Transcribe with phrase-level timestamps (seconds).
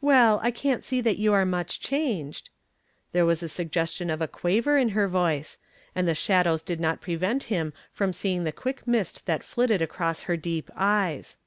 [0.00, 2.50] "Well, I can't see that you are much changed."
[3.12, 5.56] There was a suggestion of a quaver in her voice,
[5.94, 10.22] and the shadows did not prevent him from seeing the quick mist that flitted across
[10.22, 11.38] her deep eyes.